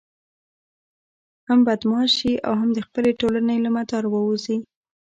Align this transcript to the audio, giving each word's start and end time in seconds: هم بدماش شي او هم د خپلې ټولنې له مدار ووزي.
هم 1.47 1.59
بدماش 1.67 2.09
شي 2.19 2.33
او 2.47 2.53
هم 2.61 2.69
د 2.77 2.79
خپلې 2.87 3.11
ټولنې 3.21 3.55
له 3.65 3.69
مدار 3.77 4.03
ووزي. 4.09 4.57